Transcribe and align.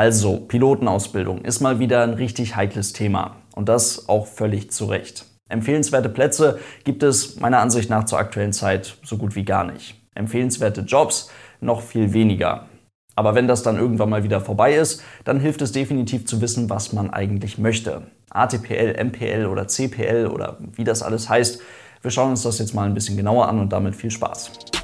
Also, 0.00 0.38
Pilotenausbildung 0.38 1.42
ist 1.42 1.60
mal 1.60 1.78
wieder 1.78 2.02
ein 2.02 2.14
richtig 2.14 2.56
heikles 2.56 2.94
Thema. 2.94 3.36
Und 3.54 3.68
das 3.68 4.08
auch 4.08 4.26
völlig 4.26 4.70
zu 4.70 4.86
Recht. 4.86 5.26
Empfehlenswerte 5.50 6.08
Plätze 6.08 6.58
gibt 6.84 7.02
es 7.02 7.38
meiner 7.38 7.58
Ansicht 7.58 7.90
nach 7.90 8.06
zur 8.06 8.18
aktuellen 8.18 8.54
Zeit 8.54 8.96
so 9.04 9.18
gut 9.18 9.36
wie 9.36 9.44
gar 9.44 9.64
nicht. 9.64 10.00
Empfehlenswerte 10.14 10.80
Jobs 10.80 11.30
noch 11.60 11.82
viel 11.82 12.14
weniger. 12.14 12.64
Aber 13.14 13.34
wenn 13.34 13.46
das 13.46 13.62
dann 13.62 13.76
irgendwann 13.76 14.08
mal 14.08 14.24
wieder 14.24 14.40
vorbei 14.40 14.74
ist, 14.74 15.02
dann 15.24 15.38
hilft 15.38 15.60
es 15.60 15.72
definitiv 15.72 16.24
zu 16.24 16.40
wissen, 16.40 16.70
was 16.70 16.94
man 16.94 17.10
eigentlich 17.10 17.58
möchte. 17.58 18.04
ATPL, 18.30 19.04
MPL 19.04 19.44
oder 19.44 19.68
CPL 19.68 20.28
oder 20.28 20.56
wie 20.76 20.84
das 20.84 21.02
alles 21.02 21.28
heißt. 21.28 21.60
Wir 22.00 22.10
schauen 22.10 22.30
uns 22.30 22.42
das 22.42 22.58
jetzt 22.58 22.72
mal 22.72 22.86
ein 22.86 22.94
bisschen 22.94 23.18
genauer 23.18 23.50
an 23.50 23.60
und 23.60 23.70
damit 23.70 23.94
viel 23.94 24.10
Spaß. 24.10 24.79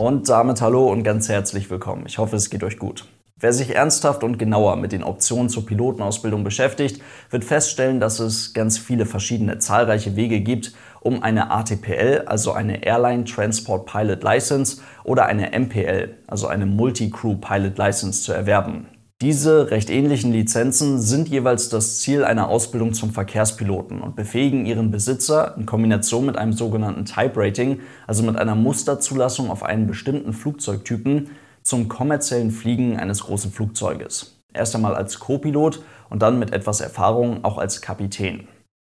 Und 0.00 0.30
damit 0.30 0.62
hallo 0.62 0.90
und 0.90 1.02
ganz 1.02 1.28
herzlich 1.28 1.68
willkommen. 1.68 2.04
Ich 2.06 2.16
hoffe, 2.16 2.34
es 2.34 2.48
geht 2.48 2.64
euch 2.64 2.78
gut. 2.78 3.04
Wer 3.36 3.52
sich 3.52 3.74
ernsthaft 3.74 4.24
und 4.24 4.38
genauer 4.38 4.76
mit 4.76 4.92
den 4.92 5.04
Optionen 5.04 5.50
zur 5.50 5.66
Pilotenausbildung 5.66 6.42
beschäftigt, 6.42 7.02
wird 7.28 7.44
feststellen, 7.44 8.00
dass 8.00 8.18
es 8.18 8.54
ganz 8.54 8.78
viele 8.78 9.04
verschiedene 9.04 9.58
zahlreiche 9.58 10.16
Wege 10.16 10.40
gibt, 10.40 10.72
um 11.02 11.22
eine 11.22 11.50
ATPL, 11.50 12.22
also 12.24 12.52
eine 12.52 12.82
Airline 12.82 13.24
Transport 13.24 13.84
Pilot 13.84 14.22
License, 14.22 14.80
oder 15.04 15.26
eine 15.26 15.50
MPL, 15.50 16.16
also 16.26 16.46
eine 16.46 16.64
Multi-Crew 16.64 17.34
Pilot 17.34 17.76
License 17.76 18.22
zu 18.22 18.32
erwerben. 18.32 18.86
Diese 19.22 19.70
recht 19.70 19.90
ähnlichen 19.90 20.32
Lizenzen 20.32 20.98
sind 20.98 21.28
jeweils 21.28 21.68
das 21.68 21.98
Ziel 21.98 22.24
einer 22.24 22.48
Ausbildung 22.48 22.94
zum 22.94 23.10
Verkehrspiloten 23.10 24.00
und 24.00 24.16
befähigen 24.16 24.64
ihren 24.64 24.90
Besitzer 24.90 25.54
in 25.58 25.66
Kombination 25.66 26.24
mit 26.24 26.38
einem 26.38 26.54
sogenannten 26.54 27.04
Type 27.04 27.32
Rating, 27.36 27.80
also 28.06 28.22
mit 28.22 28.36
einer 28.36 28.54
Musterzulassung 28.54 29.50
auf 29.50 29.62
einen 29.62 29.86
bestimmten 29.86 30.32
Flugzeugtypen, 30.32 31.32
zum 31.62 31.88
kommerziellen 31.88 32.50
Fliegen 32.50 32.96
eines 32.96 33.24
großen 33.24 33.52
Flugzeuges. 33.52 34.40
Erst 34.54 34.74
einmal 34.74 34.94
als 34.94 35.18
Co-Pilot 35.18 35.82
und 36.08 36.22
dann 36.22 36.38
mit 36.38 36.54
etwas 36.54 36.80
Erfahrung 36.80 37.44
auch 37.44 37.58
als 37.58 37.82
Kapitän. 37.82 38.48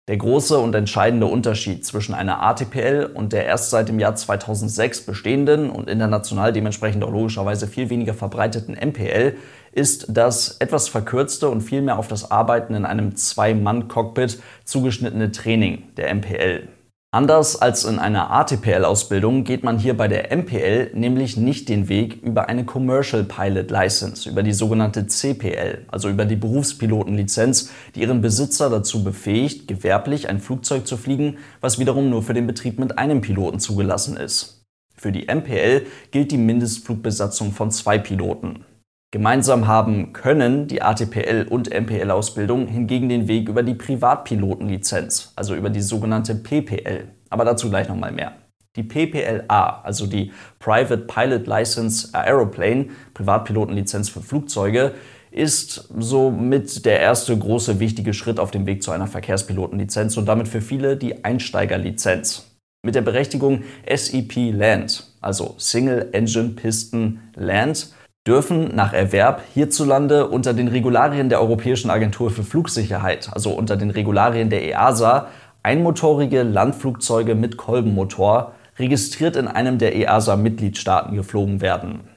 Der 0.09 0.17
große 0.17 0.59
und 0.59 0.75
entscheidende 0.75 1.27
Unterschied 1.27 1.85
zwischen 1.85 2.15
einer 2.15 2.43
ATPL 2.43 3.11
und 3.15 3.33
der 3.33 3.47
erst 3.47 3.71
seit 3.71 3.89
dem 3.89 3.99
Jahr 3.99 4.15
2006 4.15 5.03
bestehenden 5.03 5.71
und 5.71 5.89
international 5.89 6.53
dementsprechend 6.53 7.05
auch 7.05 7.13
logischerweise 7.13 7.67
viel 7.67 7.91
weniger 7.91 8.15
verbreiteten 8.15 8.75
MPL 8.75 9.37
ist 9.73 10.07
das 10.09 10.57
etwas 10.59 10.89
verkürzte 10.89 11.49
und 11.49 11.61
vielmehr 11.61 11.99
auf 11.99 12.09
das 12.09 12.31
Arbeiten 12.31 12.75
in 12.75 12.85
einem 12.85 13.17
Zwei-Mann-Cockpit 13.17 14.41
zugeschnittene 14.65 15.33
Training 15.33 15.85
der 15.97 16.15
MPL. 16.15 16.69
Anders 17.13 17.61
als 17.61 17.85
in 17.85 17.99
einer 17.99 18.31
ATPL-Ausbildung 18.31 19.43
geht 19.43 19.65
man 19.65 19.81
hier 19.81 19.97
bei 19.97 20.07
der 20.07 20.31
MPL 20.37 20.93
nämlich 20.95 21.37
nicht 21.37 21.69
den 21.69 21.89
Weg 21.89 22.23
über 22.23 22.49
eine 22.49 22.65
Commercial 22.65 23.25
Pilot 23.25 23.73
License, 23.73 24.31
über 24.31 24.45
die 24.45 24.53
sogenannte 24.53 25.09
CPL, 25.09 25.87
also 25.89 26.09
über 26.09 26.25
die 26.25 26.37
Berufspilotenlizenz, 26.37 27.71
die 27.97 28.03
ihren 28.03 28.21
Besitzer 28.21 28.71
dazu 28.71 29.03
befähigt, 29.03 29.67
gewerblich 29.67 30.29
ein 30.29 30.39
Flugzeug 30.39 30.87
zu 30.87 30.97
fliegen, 30.97 31.39
was 31.61 31.81
wiederum 31.81 32.11
nur 32.11 32.23
für 32.23 32.35
den 32.35 32.47
Betrieb 32.47 32.79
mit 32.79 32.97
einem 32.97 33.23
Piloten 33.23 33.59
zugelassen 33.59 34.17
ist. 34.17 34.65
Für 34.97 35.11
die 35.11 35.27
MPL 35.27 35.87
gilt 36.13 36.31
die 36.31 36.39
Mindestflugbesatzung 36.39 37.51
von 37.51 37.73
zwei 37.73 37.99
Piloten. 37.99 38.65
Gemeinsam 39.13 39.67
haben 39.67 40.13
können 40.13 40.69
die 40.69 40.83
ATPL- 40.83 41.49
und 41.49 41.69
MPL-Ausbildung 41.69 42.69
hingegen 42.69 43.09
den 43.09 43.27
Weg 43.27 43.49
über 43.49 43.65
die 43.65 43.75
Privatpilotenlizenz, 43.75 45.33
also 45.35 45.57
über 45.57 45.69
die 45.69 45.81
sogenannte 45.81 46.37
PPL. 46.37 47.09
Aber 47.29 47.45
dazu 47.45 47.69
gleich 47.71 47.89
nochmal 47.89 48.13
mehr. 48.13 48.35
Die 48.77 48.85
PPLA, 48.85 49.81
also 49.83 50.07
die 50.07 50.31
Private 50.61 50.99
Pilot 51.09 51.49
License 51.49 52.15
Aeroplane, 52.15 52.87
Privatpilotenlizenz 53.15 54.09
für 54.09 54.21
Flugzeuge, 54.21 54.93
ist 55.33 55.89
somit 55.99 56.85
der 56.87 57.01
erste 57.01 57.37
große 57.37 57.81
wichtige 57.81 58.15
Schritt 58.15 58.39
auf 58.39 58.53
dem 58.53 58.65
Weg 58.67 58.85
zu 58.85 58.93
einer 58.93 59.09
Verkehrspilotenlizenz 59.09 60.17
und 60.19 60.27
damit 60.27 60.47
für 60.47 60.61
viele 60.61 60.97
die 60.97 61.25
Einsteigerlizenz. 61.25 62.47
Mit 62.85 62.95
der 62.95 63.03
Berechtigung 63.03 63.65
SEP 63.93 64.53
Land, 64.53 65.13
also 65.21 65.57
Single 65.59 66.11
Engine 66.13 66.51
Piston 66.51 67.21
Land, 67.35 67.93
dürfen 68.27 68.75
nach 68.75 68.93
Erwerb 68.93 69.43
hierzulande 69.55 70.29
unter 70.29 70.53
den 70.53 70.69
Regularien 70.69 71.29
der 71.29 71.41
Europäischen 71.41 71.91
Agentur 71.91 72.31
für 72.31 72.43
Flugsicherheit, 72.43 73.31
also 73.33 73.51
unter 73.51 73.77
den 73.77 73.91
Regularien 73.91 74.51
der 74.51 74.65
EASA, 74.65 75.29
einmotorige 75.63 76.43
Landflugzeuge 76.43 77.35
mit 77.35 77.57
Kolbenmotor 77.57 78.53
registriert 78.79 79.37
in 79.37 79.49
einem 79.49 79.79
der 79.79 79.95
EASA-Mitgliedstaaten 79.95 81.15
geflogen 81.15 81.61
werden. 81.61 82.09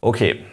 Okay, 0.00 0.44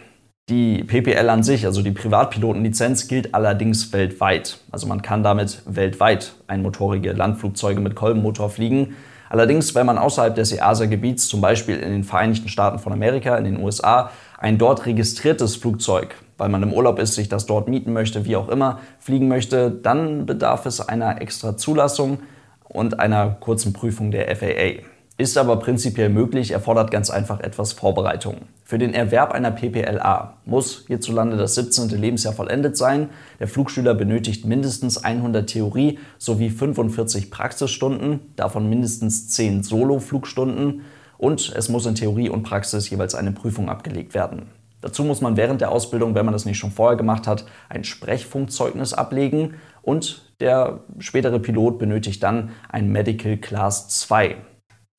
die 0.48 0.82
PPL 0.82 1.28
an 1.28 1.42
sich, 1.42 1.66
also 1.66 1.82
die 1.82 1.92
Privatpilotenlizenz, 1.92 3.06
gilt 3.06 3.34
allerdings 3.34 3.92
weltweit. 3.92 4.58
Also 4.70 4.86
man 4.86 5.02
kann 5.02 5.22
damit 5.22 5.62
weltweit 5.66 6.34
einmotorige 6.46 7.12
Landflugzeuge 7.12 7.80
mit 7.80 7.94
Kolbenmotor 7.94 8.50
fliegen. 8.50 8.96
Allerdings, 9.30 9.74
wenn 9.74 9.86
man 9.86 9.98
außerhalb 9.98 10.34
des 10.34 10.52
EASA-Gebiets, 10.52 11.28
zum 11.28 11.40
Beispiel 11.40 11.76
in 11.76 11.90
den 11.90 12.04
Vereinigten 12.04 12.48
Staaten 12.48 12.78
von 12.78 12.92
Amerika, 12.92 13.36
in 13.36 13.44
den 13.44 13.60
USA, 13.62 14.10
ein 14.42 14.58
dort 14.58 14.86
registriertes 14.86 15.54
Flugzeug, 15.54 16.16
weil 16.36 16.48
man 16.48 16.64
im 16.64 16.72
Urlaub 16.72 16.98
ist, 16.98 17.14
sich 17.14 17.28
das 17.28 17.46
dort 17.46 17.68
mieten 17.68 17.92
möchte, 17.92 18.24
wie 18.24 18.34
auch 18.34 18.48
immer, 18.48 18.80
fliegen 18.98 19.28
möchte, 19.28 19.70
dann 19.70 20.26
bedarf 20.26 20.66
es 20.66 20.80
einer 20.80 21.22
extra 21.22 21.56
Zulassung 21.56 22.18
und 22.64 22.98
einer 22.98 23.36
kurzen 23.38 23.72
Prüfung 23.72 24.10
der 24.10 24.34
FAA. 24.34 24.82
Ist 25.16 25.38
aber 25.38 25.60
prinzipiell 25.60 26.08
möglich, 26.08 26.50
erfordert 26.50 26.90
ganz 26.90 27.08
einfach 27.08 27.38
etwas 27.38 27.72
Vorbereitung. 27.72 28.38
Für 28.64 28.78
den 28.78 28.94
Erwerb 28.94 29.30
einer 29.30 29.52
PPLA 29.52 30.38
muss 30.44 30.86
hierzulande 30.88 31.36
das 31.36 31.54
17. 31.54 31.90
Lebensjahr 31.90 32.34
vollendet 32.34 32.76
sein. 32.76 33.10
Der 33.38 33.46
Flugschüler 33.46 33.94
benötigt 33.94 34.44
mindestens 34.44 35.04
100 35.04 35.48
Theorie 35.48 36.00
sowie 36.18 36.50
45 36.50 37.30
Praxisstunden, 37.30 38.18
davon 38.34 38.68
mindestens 38.68 39.28
10 39.28 39.62
Solo-Flugstunden 39.62 40.82
und 41.22 41.52
es 41.54 41.68
muss 41.68 41.86
in 41.86 41.94
Theorie 41.94 42.28
und 42.28 42.42
Praxis 42.42 42.90
jeweils 42.90 43.14
eine 43.14 43.30
Prüfung 43.30 43.68
abgelegt 43.68 44.12
werden. 44.12 44.46
Dazu 44.80 45.04
muss 45.04 45.20
man 45.20 45.36
während 45.36 45.60
der 45.60 45.70
Ausbildung, 45.70 46.16
wenn 46.16 46.24
man 46.24 46.32
das 46.32 46.46
nicht 46.46 46.58
schon 46.58 46.72
vorher 46.72 46.96
gemacht 46.96 47.28
hat, 47.28 47.44
ein 47.68 47.84
Sprechfunkzeugnis 47.84 48.92
ablegen 48.92 49.54
und 49.82 50.32
der 50.40 50.80
spätere 50.98 51.38
Pilot 51.38 51.78
benötigt 51.78 52.24
dann 52.24 52.50
ein 52.68 52.90
Medical 52.90 53.36
Class 53.36 53.88
2, 54.00 54.34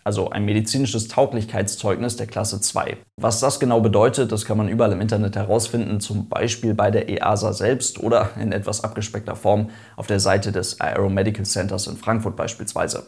also 0.06 0.29
ein 0.29 0.45
medizinisches 0.45 1.09
Tauglichkeitszeugnis 1.09 2.16
der 2.16 2.28
Klasse 2.28 2.61
2. 2.61 2.95
Was 3.17 3.41
das 3.41 3.59
genau 3.59 3.81
bedeutet, 3.81 4.31
das 4.31 4.45
kann 4.45 4.57
man 4.57 4.69
überall 4.69 4.94
im 4.94 5.01
Internet 5.01 5.35
herausfinden, 5.35 6.00
zum 6.00 6.29
Beispiel 6.29 6.73
bei 6.73 6.90
der 6.90 7.09
EASA 7.09 7.51
selbst 7.51 8.00
oder 8.00 8.29
in 8.40 8.53
etwas 8.53 8.85
abgespeckter 8.85 9.35
Form 9.35 9.72
auf 9.97 10.07
der 10.07 10.22
Seite 10.22 10.53
des 10.53 10.79
Aeromedical 10.79 11.44
Centers 11.44 11.88
in 11.88 11.97
Frankfurt 11.97 12.38
beispielsweise. 12.38 13.07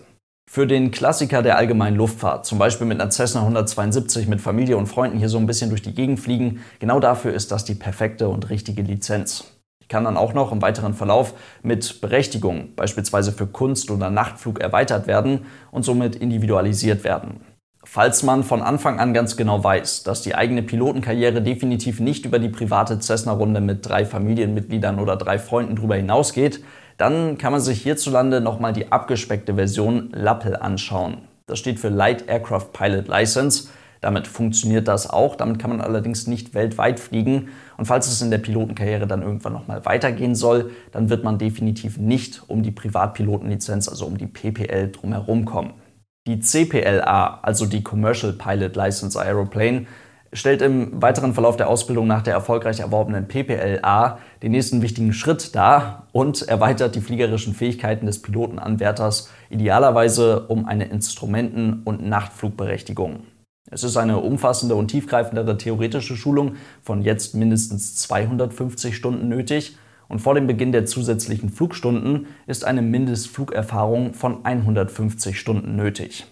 Für 0.55 0.67
den 0.67 0.91
Klassiker 0.91 1.41
der 1.41 1.57
allgemeinen 1.57 1.97
Luftfahrt, 1.97 2.45
zum 2.45 2.59
Beispiel 2.59 2.87
mit 2.87 3.01
einer 3.01 3.11
Cessna 3.11 3.41
172 3.41 4.27
mit 4.27 4.39
Familie 4.39 4.77
und 4.77 4.85
Freunden 4.85 5.17
hier 5.17 5.27
so 5.27 5.37
ein 5.37 5.47
bisschen 5.47 5.69
durch 5.69 5.81
die 5.81 5.93
Gegend 5.93 6.19
fliegen, 6.19 6.61
genau 6.79 7.01
dafür 7.01 7.33
ist 7.33 7.51
das 7.51 7.65
die 7.65 7.75
perfekte 7.75 8.29
und 8.29 8.49
richtige 8.49 8.81
Lizenz. 8.81 9.43
Die 9.81 9.87
kann 9.87 10.05
dann 10.05 10.15
auch 10.15 10.33
noch 10.33 10.53
im 10.53 10.61
weiteren 10.61 10.93
Verlauf 10.93 11.33
mit 11.61 11.99
Berechtigung, 11.99 12.69
beispielsweise 12.75 13.33
für 13.33 13.47
Kunst- 13.47 13.91
oder 13.91 14.09
Nachtflug, 14.09 14.61
erweitert 14.61 15.07
werden 15.07 15.45
und 15.71 15.83
somit 15.83 16.15
individualisiert 16.15 17.03
werden. 17.03 17.41
Falls 17.83 18.23
man 18.23 18.43
von 18.43 18.61
Anfang 18.61 18.99
an 18.99 19.13
ganz 19.13 19.37
genau 19.37 19.63
weiß, 19.63 20.03
dass 20.03 20.21
die 20.21 20.35
eigene 20.35 20.63
Pilotenkarriere 20.63 21.41
definitiv 21.41 21.99
nicht 21.99 22.25
über 22.25 22.39
die 22.39 22.49
private 22.49 22.99
Cessna-Runde 22.99 23.61
mit 23.61 23.87
drei 23.87 24.05
Familienmitgliedern 24.05 24.99
oder 24.99 25.17
drei 25.17 25.37
Freunden 25.37 25.75
drüber 25.75 25.95
hinausgeht, 25.95 26.63
dann 26.97 27.37
kann 27.37 27.51
man 27.51 27.61
sich 27.61 27.81
hierzulande 27.81 28.41
nochmal 28.41 28.73
die 28.73 28.91
abgespeckte 28.91 29.55
Version 29.55 30.09
LAPL 30.13 30.55
anschauen. 30.55 31.19
Das 31.47 31.59
steht 31.59 31.79
für 31.79 31.89
Light 31.89 32.27
Aircraft 32.27 32.71
Pilot 32.73 33.07
License. 33.07 33.69
Damit 34.01 34.27
funktioniert 34.27 34.87
das 34.87 35.09
auch. 35.09 35.35
Damit 35.35 35.59
kann 35.59 35.71
man 35.71 35.81
allerdings 35.81 36.27
nicht 36.27 36.53
weltweit 36.53 36.99
fliegen. 36.99 37.49
Und 37.77 37.85
falls 37.85 38.07
es 38.07 38.21
in 38.21 38.31
der 38.31 38.37
Pilotenkarriere 38.37 39.07
dann 39.07 39.21
irgendwann 39.21 39.53
nochmal 39.53 39.85
weitergehen 39.85 40.35
soll, 40.35 40.71
dann 40.91 41.09
wird 41.09 41.23
man 41.23 41.37
definitiv 41.37 41.97
nicht 41.97 42.43
um 42.47 42.63
die 42.63 42.71
Privatpilotenlizenz, 42.71 43.89
also 43.89 44.05
um 44.05 44.17
die 44.17 44.27
PPL 44.27 44.91
drumherum 44.91 45.45
kommen. 45.45 45.73
Die 46.27 46.39
CPLA, 46.39 47.39
also 47.43 47.65
die 47.65 47.83
Commercial 47.83 48.33
Pilot 48.33 48.75
License 48.75 49.19
Aeroplane, 49.19 49.85
stellt 50.35 50.61
im 50.61 51.01
weiteren 51.01 51.33
Verlauf 51.33 51.57
der 51.57 51.69
Ausbildung 51.69 52.07
nach 52.07 52.21
der 52.21 52.33
erfolgreich 52.33 52.81
erworbenen 52.81 53.27
PPLA 53.27 54.19
den 54.43 54.51
nächsten 54.51 54.81
wichtigen 54.81 55.13
Schritt 55.13 55.55
dar 55.55 56.07
und 56.11 56.43
erweitert 56.43 56.95
die 56.95 57.01
fliegerischen 57.01 57.53
Fähigkeiten 57.53 58.05
des 58.05 58.21
Pilotenanwärters 58.21 59.29
idealerweise 59.49 60.41
um 60.47 60.65
eine 60.65 60.85
Instrumenten- 60.85 61.81
und 61.83 62.05
Nachtflugberechtigung. 62.05 63.21
Es 63.71 63.83
ist 63.83 63.97
eine 63.97 64.19
umfassende 64.19 64.75
und 64.75 64.89
tiefgreifendere 64.89 65.57
theoretische 65.57 66.15
Schulung 66.15 66.57
von 66.83 67.01
jetzt 67.01 67.33
mindestens 67.33 67.95
250 67.95 68.95
Stunden 68.95 69.27
nötig 69.27 69.77
und 70.07 70.19
vor 70.19 70.35
dem 70.35 70.45
Beginn 70.45 70.71
der 70.71 70.85
zusätzlichen 70.85 71.49
Flugstunden 71.49 72.27
ist 72.45 72.63
eine 72.63 72.81
Mindestflugerfahrung 72.83 74.13
von 74.13 74.45
150 74.45 75.39
Stunden 75.39 75.75
nötig. 75.75 76.25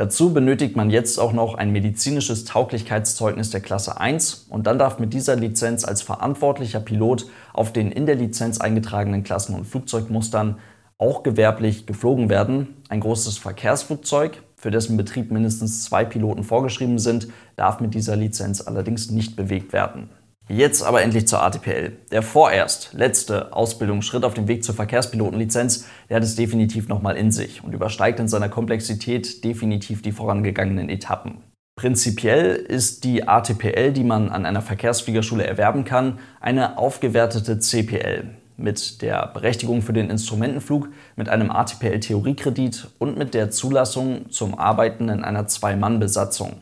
Dazu 0.00 0.32
benötigt 0.32 0.76
man 0.76 0.88
jetzt 0.88 1.20
auch 1.20 1.34
noch 1.34 1.56
ein 1.56 1.72
medizinisches 1.72 2.46
Tauglichkeitszeugnis 2.46 3.50
der 3.50 3.60
Klasse 3.60 4.00
1 4.00 4.46
und 4.48 4.66
dann 4.66 4.78
darf 4.78 4.98
mit 4.98 5.12
dieser 5.12 5.36
Lizenz 5.36 5.84
als 5.84 6.00
verantwortlicher 6.00 6.80
Pilot 6.80 7.26
auf 7.52 7.70
den 7.70 7.92
in 7.92 8.06
der 8.06 8.14
Lizenz 8.14 8.62
eingetragenen 8.62 9.24
Klassen 9.24 9.54
und 9.54 9.66
Flugzeugmustern 9.66 10.56
auch 10.96 11.22
gewerblich 11.22 11.84
geflogen 11.84 12.30
werden. 12.30 12.76
Ein 12.88 13.00
großes 13.00 13.36
Verkehrsflugzeug, 13.36 14.42
für 14.56 14.70
dessen 14.70 14.96
Betrieb 14.96 15.30
mindestens 15.30 15.84
zwei 15.84 16.06
Piloten 16.06 16.44
vorgeschrieben 16.44 16.98
sind, 16.98 17.28
darf 17.56 17.80
mit 17.80 17.92
dieser 17.92 18.16
Lizenz 18.16 18.62
allerdings 18.62 19.10
nicht 19.10 19.36
bewegt 19.36 19.74
werden. 19.74 20.08
Jetzt 20.52 20.82
aber 20.82 21.00
endlich 21.00 21.28
zur 21.28 21.40
ATPL. 21.44 21.92
Der 22.10 22.22
vorerst 22.22 22.92
letzte 22.92 23.52
Ausbildungsschritt 23.52 24.24
auf 24.24 24.34
dem 24.34 24.48
Weg 24.48 24.64
zur 24.64 24.74
Verkehrspilotenlizenz, 24.74 25.86
der 26.08 26.16
hat 26.16 26.24
es 26.24 26.34
definitiv 26.34 26.88
nochmal 26.88 27.16
in 27.16 27.30
sich 27.30 27.62
und 27.62 27.72
übersteigt 27.72 28.18
in 28.18 28.26
seiner 28.26 28.48
Komplexität 28.48 29.44
definitiv 29.44 30.02
die 30.02 30.10
vorangegangenen 30.10 30.88
Etappen. 30.88 31.36
Prinzipiell 31.76 32.56
ist 32.56 33.04
die 33.04 33.28
ATPL, 33.28 33.92
die 33.92 34.02
man 34.02 34.28
an 34.28 34.44
einer 34.44 34.60
Verkehrsfliegerschule 34.60 35.46
erwerben 35.46 35.84
kann, 35.84 36.18
eine 36.40 36.78
aufgewertete 36.78 37.60
CPL 37.60 38.24
mit 38.56 39.02
der 39.02 39.28
Berechtigung 39.28 39.82
für 39.82 39.92
den 39.92 40.10
Instrumentenflug, 40.10 40.88
mit 41.14 41.28
einem 41.28 41.52
ATPL-Theoriekredit 41.52 42.88
und 42.98 43.16
mit 43.16 43.34
der 43.34 43.52
Zulassung 43.52 44.30
zum 44.30 44.58
Arbeiten 44.58 45.08
in 45.10 45.22
einer 45.22 45.46
Zwei-Mann-Besatzung 45.46 46.60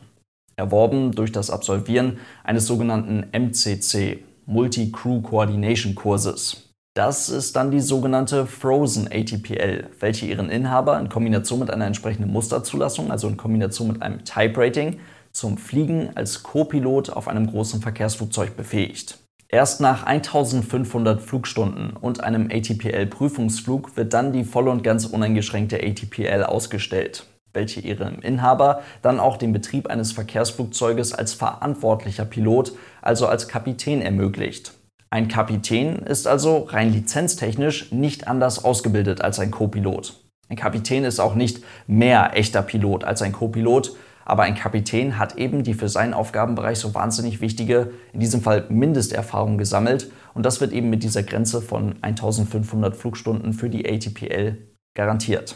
erworben 0.59 1.13
durch 1.13 1.31
das 1.31 1.49
Absolvieren 1.49 2.19
eines 2.43 2.67
sogenannten 2.67 3.25
MCC, 3.31 4.23
Multi-Crew 4.45 5.21
Coordination 5.21 5.95
Kurses. 5.95 6.69
Das 6.95 7.29
ist 7.29 7.55
dann 7.55 7.71
die 7.71 7.79
sogenannte 7.79 8.45
Frozen 8.45 9.07
ATPL, 9.11 9.89
welche 9.99 10.25
ihren 10.25 10.49
Inhaber 10.49 10.99
in 10.99 11.07
Kombination 11.07 11.59
mit 11.59 11.71
einer 11.71 11.85
entsprechenden 11.85 12.31
Musterzulassung, 12.31 13.09
also 13.09 13.27
in 13.27 13.37
Kombination 13.37 13.87
mit 13.87 14.01
einem 14.01 14.25
Type 14.25 14.59
Rating, 14.59 14.99
zum 15.31 15.57
Fliegen 15.57 16.09
als 16.15 16.43
Co-Pilot 16.43 17.11
auf 17.11 17.27
einem 17.27 17.47
großen 17.47 17.81
Verkehrsflugzeug 17.81 18.57
befähigt. 18.57 19.19
Erst 19.47 19.81
nach 19.81 20.03
1500 20.03 21.21
Flugstunden 21.21 21.95
und 21.95 22.23
einem 22.23 22.49
ATPL-Prüfungsflug 22.51 23.95
wird 23.95 24.13
dann 24.13 24.33
die 24.33 24.43
voll 24.43 24.67
und 24.67 24.83
ganz 24.83 25.05
uneingeschränkte 25.05 25.77
ATPL 25.81 26.43
ausgestellt 26.43 27.25
welche 27.53 27.79
ihrem 27.79 28.19
Inhaber 28.19 28.81
dann 29.01 29.19
auch 29.19 29.37
den 29.37 29.53
Betrieb 29.53 29.87
eines 29.87 30.11
Verkehrsflugzeuges 30.11 31.13
als 31.13 31.33
verantwortlicher 31.33 32.25
Pilot, 32.25 32.73
also 33.01 33.27
als 33.27 33.47
Kapitän 33.47 34.01
ermöglicht. 34.01 34.73
Ein 35.11 35.27
Kapitän 35.27 35.97
ist 35.97 36.27
also 36.27 36.67
rein 36.69 36.93
lizenztechnisch 36.93 37.91
nicht 37.91 38.27
anders 38.27 38.63
ausgebildet 38.63 39.21
als 39.21 39.39
ein 39.39 39.49
Copilot. 39.49 40.23
Ein 40.49 40.55
Kapitän 40.55 41.03
ist 41.03 41.19
auch 41.19 41.35
nicht 41.35 41.63
mehr 41.87 42.31
echter 42.35 42.61
Pilot 42.61 43.03
als 43.03 43.21
ein 43.21 43.31
Copilot, 43.31 43.95
aber 44.25 44.43
ein 44.43 44.53
Kapitän 44.53 45.17
hat 45.17 45.37
eben 45.37 45.63
die 45.63 45.73
für 45.73 45.89
seinen 45.89 46.13
Aufgabenbereich 46.13 46.77
so 46.77 46.93
wahnsinnig 46.93 47.41
wichtige, 47.41 47.91
in 48.13 48.19
diesem 48.19 48.41
Fall 48.41 48.65
Mindesterfahrung 48.69 49.57
gesammelt 49.57 50.11
und 50.35 50.45
das 50.45 50.61
wird 50.61 50.71
eben 50.71 50.91
mit 50.91 51.01
dieser 51.01 51.23
Grenze 51.23 51.61
von 51.61 51.95
1500 52.03 52.95
Flugstunden 52.95 53.53
für 53.53 53.69
die 53.69 53.89
ATPL 53.89 54.57
garantiert. 54.95 55.55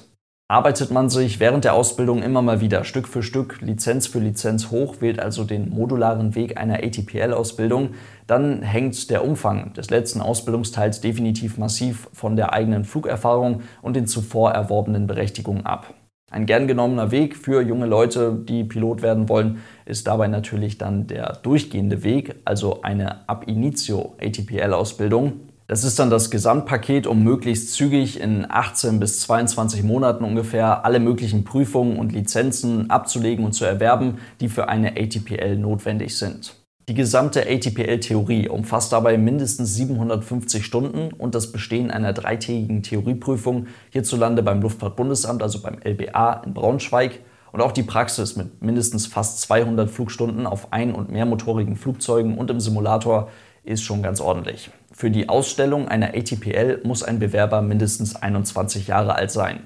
Arbeitet 0.53 0.91
man 0.91 1.09
sich 1.09 1.39
während 1.39 1.63
der 1.63 1.73
Ausbildung 1.73 2.21
immer 2.21 2.43
mal 2.43 2.61
wieder 2.61 2.83
Stück 2.83 3.07
für 3.07 3.23
Stück, 3.23 3.59
Lizenz 3.61 4.05
für 4.05 4.19
Lizenz 4.19 4.69
hoch, 4.69 4.97
wählt 4.99 5.19
also 5.19 5.45
den 5.45 5.71
modularen 5.71 6.35
Weg 6.35 6.59
einer 6.59 6.75
ATPL-Ausbildung, 6.75 7.95
dann 8.27 8.61
hängt 8.61 9.09
der 9.09 9.25
Umfang 9.25 9.73
des 9.73 9.89
letzten 9.89 10.21
Ausbildungsteils 10.21 11.01
definitiv 11.01 11.57
massiv 11.57 12.07
von 12.13 12.35
der 12.35 12.53
eigenen 12.53 12.85
Flugerfahrung 12.85 13.63
und 13.81 13.95
den 13.95 14.05
zuvor 14.05 14.51
erworbenen 14.51 15.07
Berechtigungen 15.07 15.65
ab. 15.65 15.91
Ein 16.29 16.45
gern 16.45 16.67
genommener 16.67 17.09
Weg 17.09 17.35
für 17.35 17.63
junge 17.63 17.87
Leute, 17.87 18.39
die 18.47 18.63
Pilot 18.63 19.01
werden 19.01 19.29
wollen, 19.29 19.63
ist 19.85 20.05
dabei 20.05 20.27
natürlich 20.27 20.77
dann 20.77 21.07
der 21.07 21.39
durchgehende 21.41 22.03
Weg, 22.03 22.35
also 22.45 22.83
eine 22.83 23.27
Ab 23.27 23.47
Initio 23.47 24.15
ATPL-Ausbildung, 24.21 25.49
das 25.67 25.83
ist 25.83 25.97
dann 25.97 26.09
das 26.09 26.29
Gesamtpaket, 26.29 27.07
um 27.07 27.23
möglichst 27.23 27.73
zügig 27.73 28.19
in 28.19 28.45
18 28.49 28.99
bis 28.99 29.21
22 29.21 29.83
Monaten 29.83 30.23
ungefähr 30.23 30.85
alle 30.85 30.99
möglichen 30.99 31.45
Prüfungen 31.45 31.97
und 31.97 32.11
Lizenzen 32.11 32.89
abzulegen 32.89 33.45
und 33.45 33.53
zu 33.53 33.63
erwerben, 33.63 34.17
die 34.41 34.49
für 34.49 34.67
eine 34.67 34.97
ATPL 34.97 35.57
notwendig 35.57 36.17
sind. 36.17 36.55
Die 36.89 36.95
gesamte 36.95 37.47
ATPL-Theorie 37.47 38.49
umfasst 38.49 38.91
dabei 38.91 39.17
mindestens 39.17 39.73
750 39.75 40.65
Stunden 40.65 41.13
und 41.13 41.33
das 41.33 41.53
Bestehen 41.53 41.91
einer 41.91 42.11
dreitägigen 42.11 42.83
Theorieprüfung 42.83 43.67
hierzulande 43.89 44.43
beim 44.43 44.61
Luftfahrtbundesamt, 44.61 45.41
also 45.41 45.61
beim 45.61 45.77
LBA 45.81 46.41
in 46.45 46.53
Braunschweig, 46.53 47.21
und 47.53 47.61
auch 47.61 47.71
die 47.71 47.83
Praxis 47.83 48.35
mit 48.35 48.61
mindestens 48.61 49.05
fast 49.05 49.39
200 49.41 49.89
Flugstunden 49.89 50.45
auf 50.45 50.73
ein- 50.73 50.93
und 50.93 51.09
mehrmotorigen 51.09 51.77
Flugzeugen 51.77 52.37
und 52.37 52.49
im 52.49 52.59
Simulator 52.59 53.29
ist 53.63 53.83
schon 53.83 54.03
ganz 54.03 54.21
ordentlich. 54.21 54.69
Für 54.91 55.09
die 55.09 55.29
Ausstellung 55.29 55.87
einer 55.87 56.13
ATPL 56.15 56.81
muss 56.83 57.03
ein 57.03 57.19
Bewerber 57.19 57.61
mindestens 57.61 58.15
21 58.15 58.87
Jahre 58.87 59.15
alt 59.15 59.31
sein. 59.31 59.61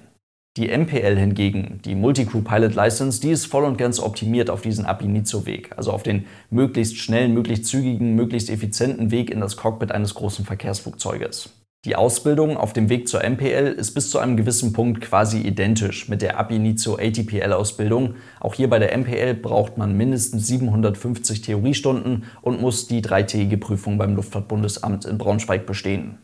Die 0.57 0.75
MPL 0.75 1.15
hingegen, 1.15 1.81
die 1.85 1.93
Multicrew 1.93 2.41
Pilot 2.41 2.73
License, 2.73 3.21
die 3.21 3.29
ist 3.29 3.45
voll 3.45 3.63
und 3.63 3.77
ganz 3.77 3.99
optimiert 3.99 4.49
auf 4.49 4.61
diesen 4.61 4.85
Ab 4.85 5.03
Initio-Weg, 5.03 5.77
also 5.77 5.91
auf 5.91 6.01
den 6.01 6.25
möglichst 6.49 6.97
schnellen, 6.97 7.33
möglichst 7.33 7.65
zügigen, 7.65 8.15
möglichst 8.15 8.49
effizienten 8.49 9.11
Weg 9.11 9.29
in 9.29 9.39
das 9.39 9.55
Cockpit 9.55 9.91
eines 9.91 10.15
großen 10.15 10.45
Verkehrsflugzeuges. 10.45 11.51
Die 11.87 11.95
Ausbildung 11.95 12.57
auf 12.57 12.73
dem 12.73 12.89
Weg 12.89 13.07
zur 13.07 13.23
MPL 13.23 13.73
ist 13.77 13.93
bis 13.93 14.09
zu 14.09 14.19
einem 14.19 14.35
gewissen 14.35 14.73
Punkt 14.73 14.99
quasi 14.99 15.39
identisch 15.39 16.09
mit 16.09 16.21
der 16.21 16.37
Ab 16.37 16.51
Initio 16.51 16.95
ATPL-Ausbildung. 16.95 18.15
Auch 18.41 18.55
hier 18.55 18.69
bei 18.69 18.77
der 18.77 18.97
MPL 18.97 19.35
braucht 19.35 19.77
man 19.77 19.95
mindestens 19.95 20.47
750 20.47 21.43
Theoriestunden 21.43 22.25
und 22.41 22.59
muss 22.59 22.87
die 22.87 23.01
dreitägige 23.01 23.57
Prüfung 23.57 23.97
beim 23.97 24.17
Luftfahrtbundesamt 24.17 25.05
in 25.05 25.17
Braunschweig 25.17 25.65
bestehen. 25.65 26.17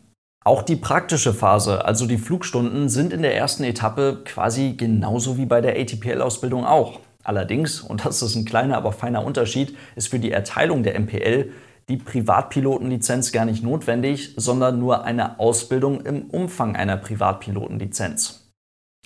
Auch 0.44 0.60
die 0.60 0.76
praktische 0.76 1.32
Phase, 1.32 1.82
also 1.86 2.04
die 2.04 2.18
Flugstunden, 2.18 2.90
sind 2.90 3.14
in 3.14 3.22
der 3.22 3.34
ersten 3.34 3.64
Etappe 3.64 4.20
quasi 4.26 4.74
genauso 4.76 5.38
wie 5.38 5.46
bei 5.46 5.62
der 5.62 5.80
ATPL-Ausbildung 5.80 6.66
auch. 6.66 7.00
Allerdings, 7.22 7.80
und 7.80 8.04
das 8.04 8.20
ist 8.20 8.34
ein 8.34 8.44
kleiner, 8.44 8.76
aber 8.76 8.92
feiner 8.92 9.24
Unterschied, 9.24 9.74
ist 9.96 10.08
für 10.08 10.18
die 10.18 10.30
Erteilung 10.30 10.82
der 10.82 11.00
MPL 11.00 11.52
die 11.88 11.96
Privatpilotenlizenz 11.96 13.32
gar 13.32 13.44
nicht 13.44 13.62
notwendig, 13.62 14.34
sondern 14.36 14.78
nur 14.78 15.04
eine 15.04 15.38
Ausbildung 15.38 16.00
im 16.02 16.22
Umfang 16.30 16.76
einer 16.76 16.96
Privatpilotenlizenz. 16.96 18.52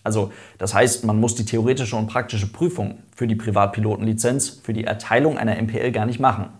Also 0.04 0.32
das 0.58 0.74
heißt, 0.74 1.04
man 1.04 1.20
muss 1.20 1.34
die 1.34 1.44
theoretische 1.44 1.96
und 1.96 2.06
praktische 2.06 2.50
Prüfung 2.50 3.02
für 3.14 3.26
die 3.26 3.34
Privatpilotenlizenz 3.34 4.60
für 4.62 4.72
die 4.72 4.84
Erteilung 4.84 5.36
einer 5.36 5.60
MPL 5.60 5.92
gar 5.92 6.06
nicht 6.06 6.20
machen. 6.20 6.50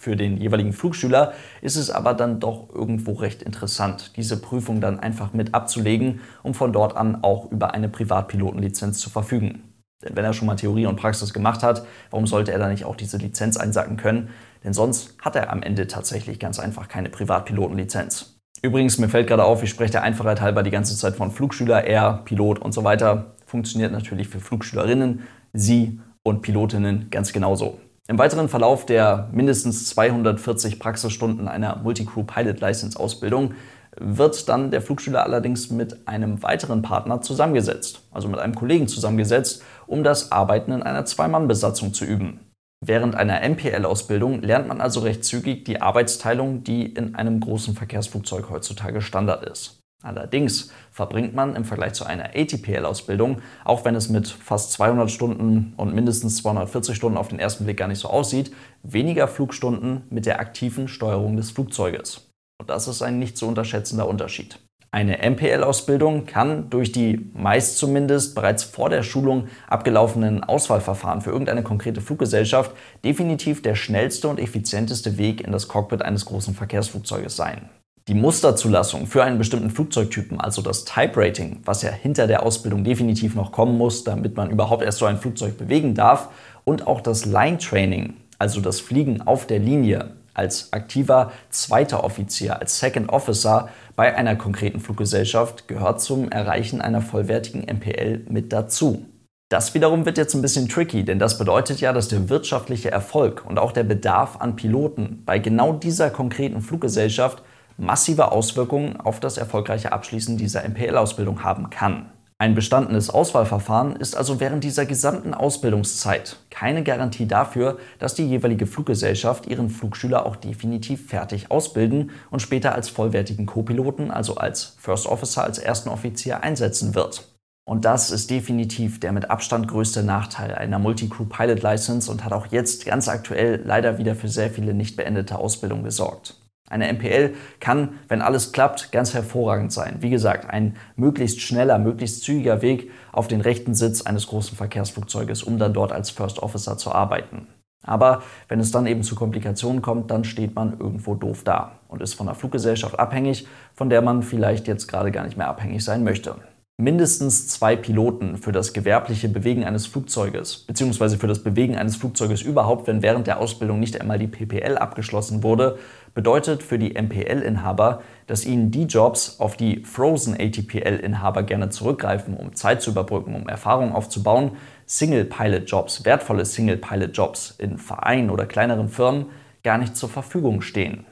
Für 0.00 0.16
den 0.16 0.36
jeweiligen 0.36 0.72
Flugschüler 0.72 1.32
ist 1.60 1.76
es 1.76 1.90
aber 1.90 2.14
dann 2.14 2.38
doch 2.38 2.68
irgendwo 2.72 3.12
recht 3.14 3.42
interessant, 3.42 4.16
diese 4.16 4.40
Prüfung 4.40 4.80
dann 4.80 5.00
einfach 5.00 5.32
mit 5.32 5.54
abzulegen, 5.54 6.20
um 6.44 6.54
von 6.54 6.72
dort 6.72 6.96
an 6.96 7.22
auch 7.22 7.50
über 7.50 7.74
eine 7.74 7.88
Privatpilotenlizenz 7.88 9.00
zu 9.00 9.10
verfügen. 9.10 9.62
Denn 10.04 10.14
wenn 10.14 10.24
er 10.24 10.32
schon 10.32 10.46
mal 10.46 10.54
Theorie 10.54 10.86
und 10.86 10.94
Praxis 10.94 11.32
gemacht 11.32 11.64
hat, 11.64 11.84
warum 12.10 12.28
sollte 12.28 12.52
er 12.52 12.60
dann 12.60 12.70
nicht 12.70 12.84
auch 12.84 12.94
diese 12.94 13.16
Lizenz 13.16 13.56
einsacken 13.56 13.96
können? 13.96 14.30
Denn 14.64 14.72
sonst 14.72 15.16
hat 15.20 15.36
er 15.36 15.50
am 15.50 15.62
Ende 15.62 15.86
tatsächlich 15.86 16.38
ganz 16.38 16.58
einfach 16.58 16.88
keine 16.88 17.08
Privatpilotenlizenz. 17.08 18.38
Übrigens, 18.60 18.98
mir 18.98 19.08
fällt 19.08 19.28
gerade 19.28 19.44
auf, 19.44 19.62
ich 19.62 19.70
spreche 19.70 19.92
der 19.92 20.02
Einfachheit 20.02 20.40
halber 20.40 20.62
die 20.62 20.70
ganze 20.70 20.96
Zeit 20.96 21.14
von 21.14 21.30
Flugschüler, 21.30 21.84
er, 21.84 22.22
Pilot 22.24 22.58
und 22.58 22.72
so 22.72 22.82
weiter. 22.82 23.36
Funktioniert 23.46 23.92
natürlich 23.92 24.28
für 24.28 24.40
Flugschülerinnen, 24.40 25.22
Sie 25.52 26.00
und 26.24 26.42
Pilotinnen 26.42 27.08
ganz 27.10 27.32
genauso. 27.32 27.78
Im 28.08 28.18
weiteren 28.18 28.48
Verlauf 28.48 28.86
der 28.86 29.28
mindestens 29.32 29.86
240 29.90 30.80
Praxisstunden 30.80 31.46
einer 31.46 31.76
Multicrew 31.76 32.24
Pilot 32.24 32.60
License 32.60 32.98
Ausbildung 32.98 33.54
wird 34.00 34.48
dann 34.48 34.70
der 34.70 34.82
Flugschüler 34.82 35.24
allerdings 35.24 35.70
mit 35.70 36.08
einem 36.08 36.42
weiteren 36.42 36.82
Partner 36.82 37.20
zusammengesetzt, 37.20 38.02
also 38.10 38.28
mit 38.28 38.38
einem 38.38 38.54
Kollegen 38.54 38.88
zusammengesetzt, 38.88 39.62
um 39.86 40.04
das 40.04 40.32
Arbeiten 40.32 40.72
in 40.72 40.82
einer 40.82 41.04
Zwei-Mann-Besatzung 41.04 41.92
zu 41.92 42.04
üben. 42.04 42.40
Während 42.84 43.16
einer 43.16 43.40
MPL-Ausbildung 43.40 44.42
lernt 44.42 44.68
man 44.68 44.80
also 44.80 45.00
recht 45.00 45.24
zügig 45.24 45.64
die 45.64 45.82
Arbeitsteilung, 45.82 46.62
die 46.62 46.86
in 46.86 47.16
einem 47.16 47.40
großen 47.40 47.74
Verkehrsflugzeug 47.74 48.50
heutzutage 48.50 49.00
Standard 49.00 49.44
ist. 49.44 49.80
Allerdings 50.04 50.70
verbringt 50.92 51.34
man 51.34 51.56
im 51.56 51.64
Vergleich 51.64 51.94
zu 51.94 52.04
einer 52.04 52.36
ATPL-Ausbildung, 52.36 53.42
auch 53.64 53.84
wenn 53.84 53.96
es 53.96 54.08
mit 54.08 54.28
fast 54.28 54.70
200 54.72 55.10
Stunden 55.10 55.74
und 55.76 55.92
mindestens 55.92 56.36
240 56.36 56.96
Stunden 56.96 57.18
auf 57.18 57.28
den 57.28 57.40
ersten 57.40 57.64
Blick 57.64 57.78
gar 57.78 57.88
nicht 57.88 57.98
so 57.98 58.08
aussieht, 58.08 58.52
weniger 58.84 59.26
Flugstunden 59.26 60.02
mit 60.10 60.24
der 60.24 60.38
aktiven 60.38 60.86
Steuerung 60.86 61.36
des 61.36 61.50
Flugzeuges. 61.50 62.30
Und 62.60 62.70
das 62.70 62.86
ist 62.86 63.02
ein 63.02 63.18
nicht 63.18 63.36
zu 63.36 63.48
unterschätzender 63.48 64.08
Unterschied. 64.08 64.60
Eine 64.90 65.18
MPL-Ausbildung 65.18 66.24
kann 66.24 66.70
durch 66.70 66.92
die 66.92 67.30
meist 67.34 67.76
zumindest 67.76 68.34
bereits 68.34 68.64
vor 68.64 68.88
der 68.88 69.02
Schulung 69.02 69.48
abgelaufenen 69.68 70.42
Auswahlverfahren 70.42 71.20
für 71.20 71.30
irgendeine 71.30 71.62
konkrete 71.62 72.00
Fluggesellschaft 72.00 72.70
definitiv 73.04 73.60
der 73.60 73.74
schnellste 73.74 74.28
und 74.28 74.40
effizienteste 74.40 75.18
Weg 75.18 75.42
in 75.42 75.52
das 75.52 75.68
Cockpit 75.68 76.00
eines 76.00 76.24
großen 76.24 76.54
Verkehrsflugzeuges 76.54 77.36
sein. 77.36 77.68
Die 78.08 78.14
Musterzulassung 78.14 79.06
für 79.06 79.22
einen 79.22 79.36
bestimmten 79.36 79.68
Flugzeugtypen, 79.68 80.40
also 80.40 80.62
das 80.62 80.86
Type 80.86 81.20
Rating, 81.20 81.60
was 81.66 81.82
ja 81.82 81.90
hinter 81.90 82.26
der 82.26 82.42
Ausbildung 82.42 82.82
definitiv 82.82 83.34
noch 83.34 83.52
kommen 83.52 83.76
muss, 83.76 84.04
damit 84.04 84.38
man 84.38 84.48
überhaupt 84.50 84.82
erst 84.82 84.98
so 84.98 85.04
ein 85.04 85.18
Flugzeug 85.18 85.58
bewegen 85.58 85.94
darf, 85.94 86.30
und 86.64 86.86
auch 86.86 87.02
das 87.02 87.26
Line 87.26 87.58
Training, 87.58 88.14
also 88.38 88.62
das 88.62 88.80
Fliegen 88.80 89.20
auf 89.20 89.46
der 89.46 89.58
Linie 89.58 90.17
als 90.38 90.72
aktiver 90.72 91.32
zweiter 91.50 92.04
Offizier, 92.04 92.60
als 92.60 92.78
Second 92.78 93.10
Officer 93.10 93.68
bei 93.96 94.14
einer 94.16 94.36
konkreten 94.36 94.80
Fluggesellschaft 94.80 95.68
gehört 95.68 96.00
zum 96.00 96.30
Erreichen 96.30 96.80
einer 96.80 97.02
vollwertigen 97.02 97.62
MPL 97.62 98.24
mit 98.28 98.52
dazu. 98.52 99.04
Das 99.50 99.74
wiederum 99.74 100.04
wird 100.04 100.18
jetzt 100.18 100.34
ein 100.34 100.42
bisschen 100.42 100.68
tricky, 100.68 101.04
denn 101.04 101.18
das 101.18 101.38
bedeutet 101.38 101.80
ja, 101.80 101.92
dass 101.92 102.08
der 102.08 102.28
wirtschaftliche 102.28 102.90
Erfolg 102.90 103.44
und 103.46 103.58
auch 103.58 103.72
der 103.72 103.84
Bedarf 103.84 104.36
an 104.40 104.56
Piloten 104.56 105.22
bei 105.24 105.38
genau 105.38 105.72
dieser 105.72 106.10
konkreten 106.10 106.60
Fluggesellschaft 106.60 107.42
massive 107.78 108.30
Auswirkungen 108.30 109.00
auf 109.00 109.20
das 109.20 109.38
erfolgreiche 109.38 109.92
Abschließen 109.92 110.36
dieser 110.36 110.68
MPL-Ausbildung 110.68 111.44
haben 111.44 111.70
kann. 111.70 112.10
Ein 112.40 112.54
bestandenes 112.54 113.10
Auswahlverfahren 113.10 113.96
ist 113.96 114.16
also 114.16 114.38
während 114.38 114.62
dieser 114.62 114.86
gesamten 114.86 115.34
Ausbildungszeit 115.34 116.36
keine 116.50 116.84
Garantie 116.84 117.26
dafür, 117.26 117.78
dass 117.98 118.14
die 118.14 118.28
jeweilige 118.28 118.68
Fluggesellschaft 118.68 119.48
ihren 119.48 119.70
Flugschüler 119.70 120.24
auch 120.24 120.36
definitiv 120.36 121.08
fertig 121.08 121.50
ausbilden 121.50 122.12
und 122.30 122.40
später 122.40 122.76
als 122.76 122.90
vollwertigen 122.90 123.46
Co-Piloten, 123.46 124.12
also 124.12 124.36
als 124.36 124.76
First 124.78 125.06
Officer, 125.06 125.42
als 125.42 125.58
ersten 125.58 125.88
Offizier 125.88 126.44
einsetzen 126.44 126.94
wird. 126.94 127.26
Und 127.68 127.84
das 127.84 128.12
ist 128.12 128.30
definitiv 128.30 129.00
der 129.00 129.10
mit 129.10 129.30
Abstand 129.30 129.66
größte 129.66 130.04
Nachteil 130.04 130.54
einer 130.54 130.78
Multi-Crew 130.78 131.24
Pilot 131.24 131.60
License 131.60 132.08
und 132.08 132.24
hat 132.24 132.32
auch 132.32 132.46
jetzt 132.46 132.86
ganz 132.86 133.08
aktuell 133.08 133.60
leider 133.64 133.98
wieder 133.98 134.14
für 134.14 134.28
sehr 134.28 134.50
viele 134.50 134.74
nicht 134.74 134.96
beendete 134.96 135.36
Ausbildungen 135.36 135.82
gesorgt. 135.82 136.36
Eine 136.68 136.92
MPL 136.92 137.34
kann, 137.60 137.98
wenn 138.08 138.22
alles 138.22 138.52
klappt, 138.52 138.92
ganz 138.92 139.14
hervorragend 139.14 139.72
sein. 139.72 139.96
Wie 140.00 140.10
gesagt, 140.10 140.48
ein 140.50 140.76
möglichst 140.96 141.40
schneller, 141.40 141.78
möglichst 141.78 142.22
zügiger 142.22 142.62
Weg 142.62 142.90
auf 143.12 143.28
den 143.28 143.40
rechten 143.40 143.74
Sitz 143.74 144.02
eines 144.02 144.26
großen 144.26 144.56
Verkehrsflugzeuges, 144.56 145.42
um 145.42 145.58
dann 145.58 145.72
dort 145.72 145.92
als 145.92 146.10
First 146.10 146.40
Officer 146.40 146.76
zu 146.76 146.92
arbeiten. 146.92 147.46
Aber 147.82 148.22
wenn 148.48 148.60
es 148.60 148.70
dann 148.70 148.86
eben 148.86 149.02
zu 149.02 149.14
Komplikationen 149.14 149.82
kommt, 149.82 150.10
dann 150.10 150.24
steht 150.24 150.54
man 150.54 150.78
irgendwo 150.78 151.14
doof 151.14 151.42
da 151.44 151.78
und 151.88 152.02
ist 152.02 152.14
von 152.14 152.26
der 152.26 152.34
Fluggesellschaft 152.34 152.98
abhängig, 152.98 153.46
von 153.74 153.88
der 153.88 154.02
man 154.02 154.22
vielleicht 154.22 154.66
jetzt 154.68 154.88
gerade 154.88 155.10
gar 155.10 155.24
nicht 155.24 155.36
mehr 155.36 155.48
abhängig 155.48 155.84
sein 155.84 156.04
möchte 156.04 156.36
mindestens 156.80 157.48
zwei 157.48 157.74
Piloten 157.74 158.38
für 158.38 158.52
das 158.52 158.72
gewerbliche 158.72 159.28
Bewegen 159.28 159.64
eines 159.64 159.88
Flugzeuges, 159.88 160.58
beziehungsweise 160.58 161.18
für 161.18 161.26
das 161.26 161.42
Bewegen 161.42 161.76
eines 161.76 161.96
Flugzeuges 161.96 162.40
überhaupt, 162.40 162.86
wenn 162.86 163.02
während 163.02 163.26
der 163.26 163.40
Ausbildung 163.40 163.80
nicht 163.80 164.00
einmal 164.00 164.20
die 164.20 164.28
PPL 164.28 164.78
abgeschlossen 164.78 165.42
wurde, 165.42 165.76
bedeutet 166.18 166.64
für 166.64 166.80
die 166.80 167.00
MPL-Inhaber, 167.00 168.02
dass 168.26 168.44
ihnen 168.44 168.72
die 168.72 168.86
Jobs, 168.86 169.38
auf 169.38 169.56
die 169.56 169.84
Frozen 169.84 170.34
ATPL-Inhaber 170.34 171.44
gerne 171.44 171.70
zurückgreifen, 171.70 172.36
um 172.36 172.56
Zeit 172.56 172.82
zu 172.82 172.90
überbrücken, 172.90 173.36
um 173.36 173.48
Erfahrung 173.48 173.94
aufzubauen, 173.94 174.56
Single-Pilot-Jobs, 174.86 176.04
wertvolle 176.04 176.44
Single-Pilot-Jobs 176.44 177.54
in 177.58 177.78
Vereinen 177.78 178.30
oder 178.30 178.46
kleineren 178.46 178.88
Firmen 178.88 179.26
gar 179.62 179.78
nicht 179.78 179.96
zur 179.96 180.08
Verfügung 180.08 180.60
stehen. 180.60 181.06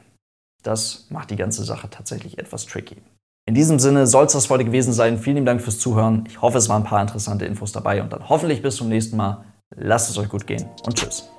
Das 0.64 1.06
macht 1.10 1.30
die 1.30 1.36
ganze 1.36 1.62
Sache 1.62 1.88
tatsächlich 1.88 2.38
etwas 2.38 2.66
tricky. 2.66 2.96
In 3.48 3.54
diesem 3.54 3.78
Sinne 3.78 4.08
soll 4.08 4.26
es 4.26 4.32
das 4.32 4.50
heute 4.50 4.64
gewesen 4.64 4.92
sein. 4.92 5.18
Vielen 5.18 5.46
Dank 5.46 5.62
fürs 5.62 5.78
Zuhören. 5.78 6.24
Ich 6.26 6.42
hoffe, 6.42 6.58
es 6.58 6.68
waren 6.68 6.82
ein 6.82 6.88
paar 6.88 7.00
interessante 7.00 7.44
Infos 7.44 7.70
dabei 7.70 8.02
und 8.02 8.12
dann 8.12 8.28
hoffentlich 8.28 8.60
bis 8.60 8.74
zum 8.74 8.88
nächsten 8.88 9.16
Mal. 9.16 9.44
Lasst 9.72 10.10
es 10.10 10.18
euch 10.18 10.28
gut 10.28 10.48
gehen 10.48 10.68
und 10.84 10.96
tschüss. 10.96 11.30